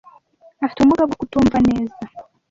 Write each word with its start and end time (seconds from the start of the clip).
Afite 0.65 0.77
ubumuga 0.79 1.03
bwo 1.09 1.15
kutumva 1.19 1.57
neza. 1.67 1.99